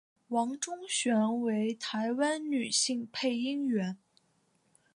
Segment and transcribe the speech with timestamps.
[0.29, 3.99] 王中璇为台湾女性配音员。